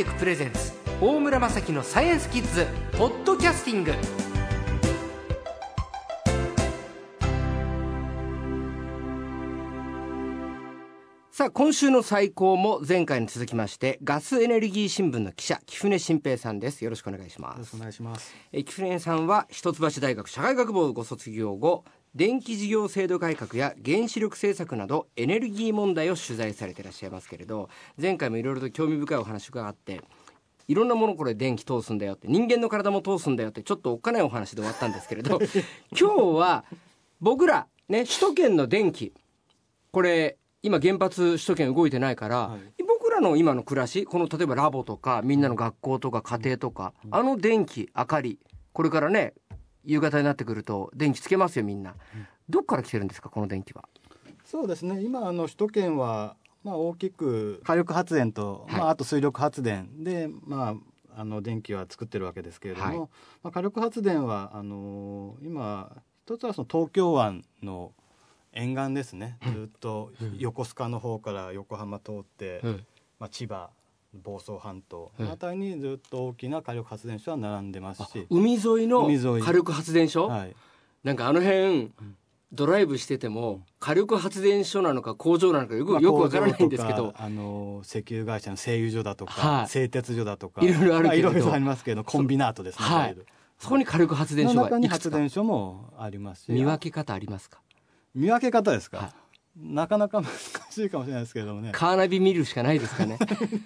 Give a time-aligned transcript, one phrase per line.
[0.00, 2.66] テクプレゼンツ大村雅樹のサイエンスキッズ
[2.96, 3.92] ポッドキャスティング。
[11.30, 16.82] さあ今週の最高も前回に続きましてガスエネルギー新聞の記者木船新平さんです。
[16.82, 17.56] よろしくお願いします。
[17.56, 18.34] よろしくお願いします。
[18.52, 27.68] え木船さんは一橋大学社会学部をご卒業後電気事業制度改革や原子力政策などエネルギー問題を取材されていらっしゃいますけれど
[28.00, 30.00] 前回もいろいろと興味深いお話があって
[30.66, 35.40] いろんなものこれ電気通すんだよって人間の体も通すんだよってちょっとおっかないお話で終わったんですけれど
[35.98, 36.64] 今日は
[37.20, 39.12] 僕らね首都圏の電気
[39.92, 42.82] これ今原発首都圏動いてないから、はい。
[42.84, 48.38] 僕らの今の暮らしこの例えばラボとかみんなの学校とか家庭とか、あの電気明かり
[48.72, 49.32] これからね
[49.84, 51.94] 夕方になってくると電気つけますよみんな、
[52.48, 53.88] どっから来てるんですかこの電気は？
[54.44, 55.02] そうですね。
[55.02, 58.80] 今あの首都圏はまあ大きく火力発電と、はい。
[58.80, 60.76] まああと水力発電でま
[61.14, 62.98] ああの電気は作ってるわけですけれども、はい。
[62.98, 63.06] ま
[63.44, 67.92] あ火力発電はあの今一つはその東京湾の
[68.52, 72.60] 沿岸ですね、ずっと横須賀の方から横浜通って、
[73.18, 73.70] まあ千葉
[74.14, 80.56] 房総半島あたりにずっと大きな火力発電所は並んでますし、海沿いの火力発電所、はい、
[81.04, 81.92] なんかあの辺
[82.52, 87.14] ドライブしてても火力発電所なのか工場なのかよく,、まあよくわからないんですけど。
[87.16, 89.68] あの石油会社の製油所だとか、はい。
[89.68, 91.30] 製鉄所だとかいろいろあるけれど。
[91.30, 93.16] まいろいろありますけどコンビナートですね、はい。
[93.56, 96.52] そこに火力発電所のが発電所もありますし。
[96.52, 97.60] 見分け方ありますか？
[98.16, 99.12] 見分け方ですか、はい。
[99.56, 100.30] なかなか難
[100.82, 101.70] しいかもしれないですけれどもね。
[101.72, 103.18] カーナビ見るしかないですかね。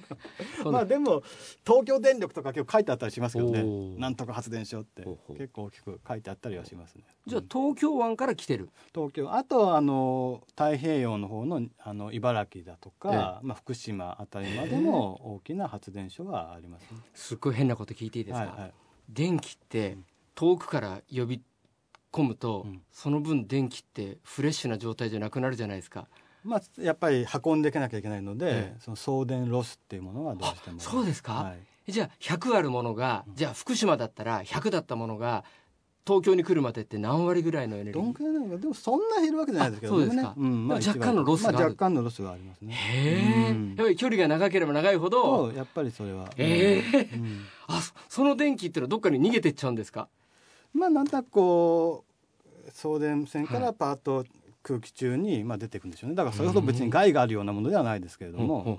[0.64, 1.22] まあでも
[1.66, 3.64] 東京電力とか結構書いてあったりしますけどね。
[3.98, 5.04] なんとか発電所って。
[5.36, 7.04] 結構大きく書いてあったりはしますね。
[7.26, 8.70] じゃあ東京湾から来てる？
[8.94, 9.32] 東京。
[9.32, 16.98] あとはあの太平洋の方のあの茨城だとか、まあ、福島あたりまでも大きな発電所がありますね。
[17.14, 18.72] すっごい変なこと聞いていいですか、はいはい。
[19.08, 19.98] 電気って
[20.34, 21.42] 遠くから呼び
[22.12, 22.82] 込むと、うん。
[22.92, 26.08] その分電気ってフレッシュな状態じゃなくなるじゃないですか
[26.44, 28.80] まあ、やっぱり運んでいかなきゃいけないので、ええ。
[28.80, 30.78] その送電ロスっていうものはどうしても。
[30.78, 31.54] そうですか、は
[31.86, 35.44] い、じゃあ100あるものがじゃあ福島だったら100だったものが
[36.06, 40.34] 東京に来るまでって何割ぐらいのエネルギどんーくらいなのかでもそんな減るわけじゃないですけどあそうですか。
[40.38, 41.58] んまあ、若干のロスがある。
[41.58, 42.74] まあ、若干のロスがありますね。
[42.74, 43.68] へえ、うん。
[43.68, 45.50] やっぱり距離が長ければ長いほど。
[45.52, 47.08] やっぱりそれは、ええ。
[47.14, 47.46] うん。
[47.68, 50.08] あそその電気ってのはどっかに逃げてっちゃうんですか？
[50.74, 52.04] まあなんとなくこ
[52.66, 53.62] う送電線かはい。
[53.62, 54.26] らパーッと
[54.64, 56.16] 空気中にまあ出ていくんでしょうね。
[56.16, 58.78] だからそれほど別に害があるようなものではないですけれども、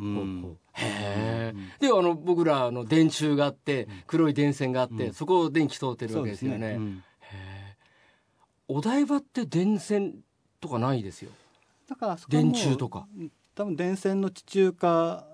[1.79, 5.13] であの僕らの電柱があって黒い電線があって、うん。
[5.13, 6.79] そこを電気通ってるわけですすよね
[8.67, 10.15] お台場って電線
[10.59, 11.29] とかないですよ。
[11.87, 13.07] だから電柱とか。
[13.53, 15.27] 多分電線の地中化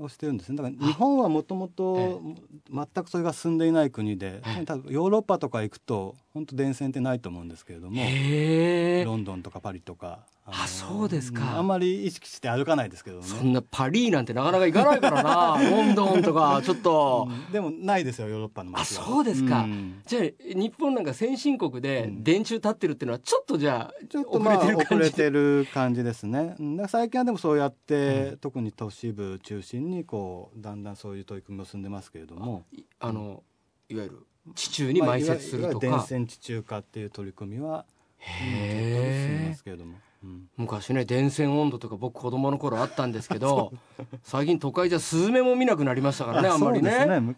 [0.00, 0.56] をしてるんですね。
[0.56, 2.22] だから日本はもともと
[2.70, 4.64] 全くそれが進んでいない国でええ。
[4.64, 11.44] 多分ヨーロッパとか行くと本当電線ってないと思うんですけれどもロンドンとかパリとかあそうですか。
[11.44, 13.22] んあんまり意識して歩かないですけどね。
[13.24, 17.52] そんなパリなんてなかなか行かないからな ロンドンとかちょっと、うん。
[17.52, 19.04] でもないですよヨーロッパのあ街は。
[19.04, 20.02] そうですか、ん。
[20.04, 22.24] じゃあ日本なんか先進国でうん。
[22.24, 26.56] 電柱立ってるっていうのはちょっとじゃあちょっとまあ遅れてる感じですね。
[26.88, 32.64] 最近はでもそうやって、特に都市部中心にこうだんだんそういう取り組みを進んでますけれども、
[32.98, 33.44] あの
[33.92, 37.84] いわゆる地中に埋設するとまあ電か、線地中化っていう取り組みは、
[38.18, 39.98] へえますけれども。
[40.24, 40.48] うん。
[40.56, 43.72] 昔ね電線温度とか僕子供の頃あったんですけど
[44.22, 47.06] 最近都会じゃスズメも見なくなりましたからねああんまりね。
[47.06, 47.34] ね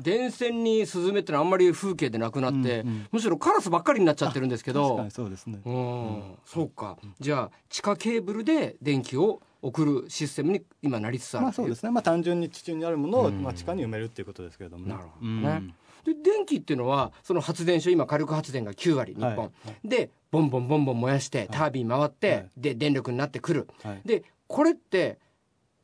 [0.00, 3.06] 電線にスズメってのはあんまり風景でなくなって、うんうん。
[3.12, 4.82] むしろカラスばっかりになっちゃってるんですけど。
[4.82, 5.60] 確かにそうですね。
[5.64, 6.96] うん、そうか。
[7.18, 11.90] じゃあ地下ケーブルで電気を送るシステムに今なりつつあるまあそうですね。
[11.90, 14.94] まあ単純に地中にあるものを、うんまあ地下に埋めるっていうことですけれどもね。
[14.94, 15.48] なるほどね。
[15.48, 15.74] うん
[16.14, 19.44] で電気っていうのはその発電所今火力発電が9割日本、は
[19.84, 19.88] い。
[19.88, 22.50] でボンボンボンボン燃やしてタービン回って、はい。
[22.56, 23.68] で電力になってくる。
[23.82, 24.00] はい。
[24.04, 25.18] でこれって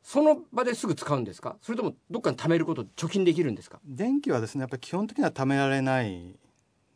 [0.03, 1.57] その場ですぐ使うんですか？
[1.61, 3.79] それともどっかに貯めること貯金できるんですか？
[3.85, 6.35] 電気はですねやっぱり基本的には貯められない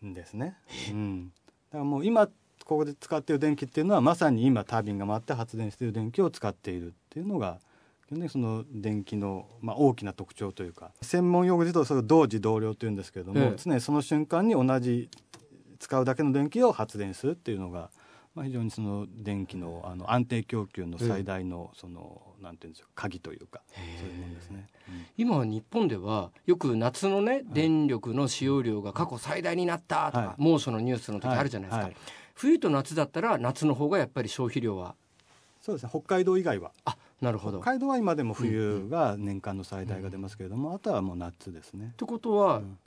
[0.05, 0.57] んですね。
[0.91, 1.31] うん、
[1.71, 7.59] だからもう今ここで使っている電気っていうのはまさに今タービンが回って発電している電気を使っているっていうのが
[8.09, 13.55] 基本的にその電気の、まあ、大きな特徴というか専門用語で言うとそれを同時同量というんですけれども、ええ。
[13.55, 15.09] 常にその瞬間に同じ
[15.77, 17.91] 使うだけの電気を発電するっていうのが、
[18.33, 24.65] まあ、非常にその電気のあの安定供給の最大のその、なんていうんでしょう鍵というかそういうもんですね。
[24.87, 25.05] うん。
[25.15, 30.35] 今日本ではよく夏のね電力の使用量が過去最大になったとか、はい。
[30.39, 31.95] 猛暑のニュースの時あるじゃないですか、はい。
[32.33, 34.95] 冬と夏だったら夏の方がやっぱり消費量は？
[35.61, 35.89] そうですね。
[35.91, 36.71] 北海道以外は、
[37.21, 41.95] なるほど北海道は今でも冬が年間の最大が出ますけれども、あとはもう夏ですねっ。
[41.95, 42.77] てことは、うん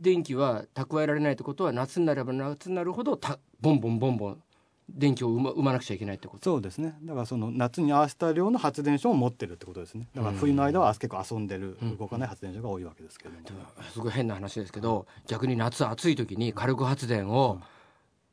[0.00, 4.42] 電気は蓄えられないってことは夏になれば夏になるほどたボンボンボンボン
[4.88, 6.44] 電気を生ま生まなくちゃいけないってこと？
[6.44, 6.96] そうですね。
[7.04, 10.08] だからその夏に合わせた量の発電所を持ってるってことですね。
[10.14, 13.60] だから冬の間は結構遊んでる、うん動かない発電所が多いわけですけれども。
[13.92, 17.60] すごい変な話ですけど逆に夏暑い時に火力発電を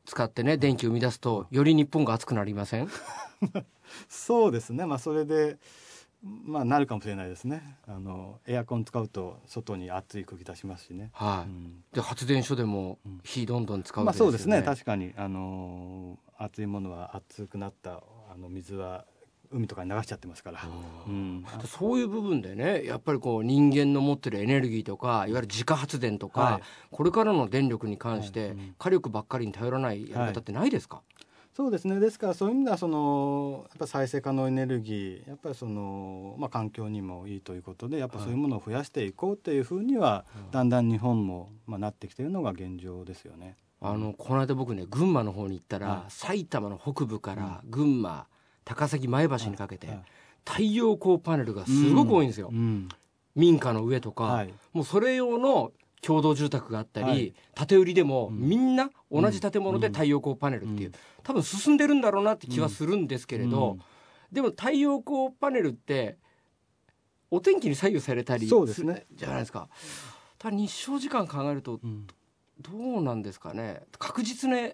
[0.06, 2.88] 使ってね電気を生み出すとより日本が暑くなりません？
[4.08, 4.86] そうですね。
[4.86, 5.58] まあそれで。
[6.22, 7.76] まあなるかもしれないですね。
[7.86, 11.10] あのエアコン使うと外に暑い空気出しますしね。
[11.12, 14.62] はい、うんで発電所でもうん火どんどん使うまあそうですね。
[14.62, 18.02] 確かにあのー熱いものは熱くなった
[18.32, 19.04] あの水は
[19.50, 20.60] 海とかに流しちゃってますから。
[21.06, 21.44] うん。
[21.66, 31.02] そういう部分でねやっぱりこう人間の持ってるエネルギーとかいわゆる自家発電とか、はいこれからの電力に関して、火力ばっかりに頼らないやり方ってないですか、
[31.58, 31.98] そうですね。
[31.98, 43.56] ですからそういう意味ではそのやっぱ再生可能エネルギーやっぱりその、まあ、環境にもいいということでやっぱそういうものを増やしていこうというふうには、だんだん日本も、まあ、なってきているのが現状ですよね。
[43.80, 46.10] あのこの間僕ね群馬の方に行ったら、はい。
[46.10, 48.28] 埼玉の北部から群馬
[48.64, 50.02] 高崎前橋にかけて、はい。
[50.44, 52.88] 太陽光パネルがすごく多いんですよ、うん。
[53.34, 54.54] 民家の上とか、はい。
[54.72, 57.34] もうそれ用の共同住宅があったり、はい。
[57.66, 58.48] 建売りでもうん。
[58.48, 60.94] みんな同じ建物で太陽光パネルっていう、うん。
[61.22, 63.80] 多分進んでるんだろうなって気はするんですけれど、うん。
[64.32, 66.18] でも太陽光パネルって
[67.30, 68.94] お天気に左右されたりそうですね。
[68.94, 69.68] るじゃないですか。
[70.38, 72.06] ただ日照時間考えるとうん。
[72.60, 73.82] どうなんですかね。
[73.98, 74.70] 確実な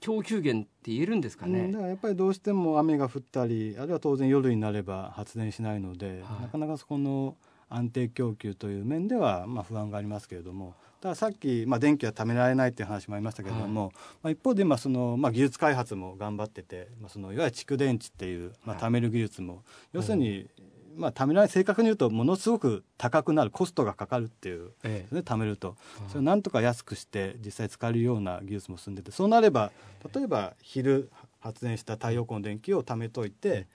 [0.00, 1.60] 供給源って言えるんですかね。
[1.60, 1.78] うん、だ。
[1.78, 6.42] からやっぱりどうしても雨が降ったりあるいは当然夜になれば発電しないので、はい。
[6.42, 7.36] なかなかそこの
[7.68, 10.74] 安定供給という面ではまあ不安がありますけれども。
[11.00, 13.92] たださっき、まあ、電気は貯められないっていう話もありましたけれども、
[14.22, 18.84] まあ、一方でまあその、まあ、技術開発も頑張ってて、まあ、そのいわゆる蓄電池っていう、まあ、はい。
[18.84, 20.48] 貯める技術も、要するに、
[20.96, 25.14] まあ、貯められ正確に言うとものすごく高くなるコストがかかるっていうええ。
[25.14, 25.76] ね、貯めると、
[26.08, 29.70] それをなんとか安くして実際使えるような技術も進んでてそうなれば
[30.14, 31.10] 例えば昼
[31.40, 33.66] 発電した太陽光の電気を貯めといて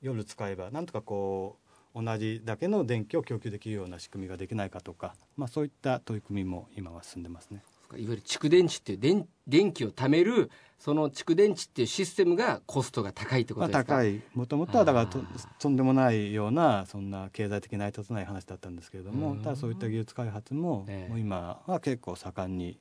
[0.00, 1.59] 夜使えばなんとかこう
[1.94, 7.62] 同じだけの電気を供給できるような仕組みができないかとか、まあ、そういった取り組みも今は進んでますね。
[7.92, 10.48] いわゆる蓄電池っていう電電気を貯める
[10.78, 14.22] その蓄電池っていうシステムがコストが高いってこまあ、とですか、高い。
[14.34, 15.20] もともとはだからと
[15.58, 19.42] とんでもないようなそんな経済的成り立たない話だったんですけれどもうん。
[19.42, 21.10] ただそういった技術開発も,、ええ。
[21.10, 22.78] もう今は結構盛んに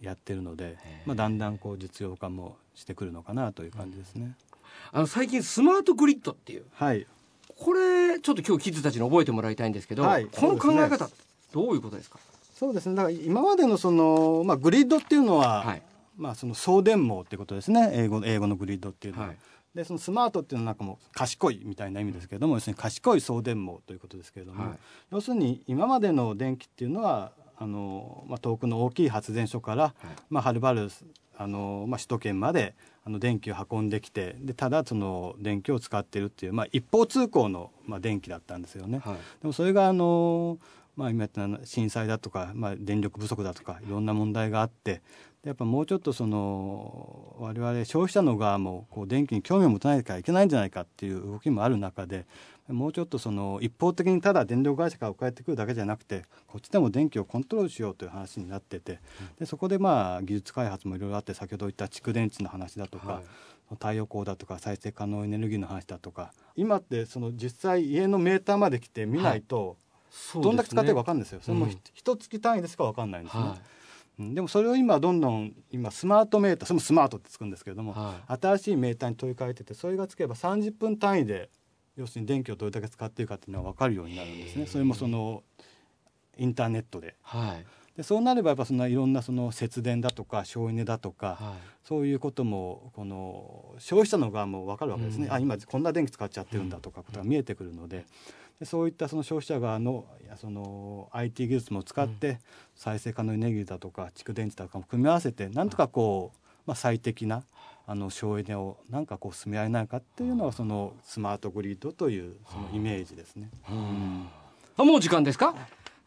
[0.00, 1.02] やってるので、ええ。
[1.04, 4.34] まあ、だんだんこう実用化もしてくるのかなという感じですね。
[4.92, 7.06] あの最近スマートグリッドっていうはい
[7.60, 10.24] これちょっと今日キッズたちに覚えてもらいたいんですけど、はい。
[10.24, 11.10] この考え方
[11.52, 12.18] どういうことですか？
[12.54, 12.94] そうですね。
[12.94, 15.82] だから今までのその、まあ、グリッドっていうのは、はい。
[16.16, 17.90] まあ、その送電網っていうことですね。
[17.94, 19.28] 英語英語のグリッドっていうのは。
[19.28, 19.36] はい。
[19.74, 24.78] でそのスマートっていうのはなんかもう賢いみたいな意味ですけれども、要するに賢い送電網ということですけれども、はい。
[25.12, 29.94] 要するに今までの電気っていうのはあの、まあ、遠くの大きい発電所から、
[30.28, 30.90] まあ、はるばる
[31.40, 38.98] あの、まあ、首都圏まであの電気を運んできてでただその電気を使ってるっていう、まあ、一方通行の、まあ、電気だったんですよね。
[38.98, 40.58] はいでもそれがあの、
[40.96, 45.00] まあ、今言った震災だとか、まあ、電力不足だとかいろんな問題があって
[45.42, 52.26] でやっぱもうちょっとその我々消費者の側もこう電気に興味を持たないといけないんじゃないかっていう動きもある中で
[52.72, 59.00] もうちょっとその一方的にただ電力会社から送られてくるだけじゃなくてこっちでも電気をコントロールしようという話になってて
[59.38, 63.22] でそこでまあ技術開発もいろいろあって先ほど言った蓄電池の話だとか、はい。
[63.76, 69.76] 太陽光だとか再生可能エネルギーの話だとか今ってその実際家のメーターまで来て見ないと、
[70.34, 71.40] どんだけ使ってるか分かんないですよ。
[71.40, 73.44] それもうんひ一月単位でしか分かんないんですね。
[74.34, 81.48] でもそれを今どんどん今スマートメーターそれもスマートってつくんですけれども、は新しいメーターに取り替えててそれがつけば30分単位で
[82.00, 84.66] 要するに電気をどれだけ使っているかっていうのは分かるようになるんですね。
[84.66, 85.42] それもその
[86.38, 87.14] インターネットで。
[87.22, 87.66] はい。
[87.96, 95.32] でそうなればやっぱそんないろんなその節電だとか省エネだとか、はそういうこともこの消費者の側も分かるわけですね、うん。
[95.32, 98.06] あ今こんな電気使っちゃってるんだとかことが見えてくるので。
[98.58, 100.04] でそういったその消費者側の
[100.36, 102.40] その IT 技術も使って
[102.74, 107.42] 再生可能エネルギーだとか蓄電池だとかも組み合わせてなんとかこう、まあ、最適な
[107.90, 113.50] あの省エネをなんかこう進められないかっていうのがそのスマートグリッドというそのイメージですね。
[113.68, 113.72] い
[114.76, 115.46] あもう時間ですか？
[115.46, 115.54] わ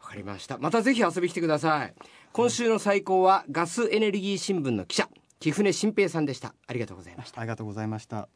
[0.00, 0.56] かりました。
[0.56, 1.94] またぜひ遊びに来てください。
[2.32, 5.10] 今週の最高はガスエネルギー新聞の記者
[5.40, 6.54] 貴船新平さんでした。
[6.66, 7.42] ありがとうございました。
[7.42, 8.28] ありがとうございました。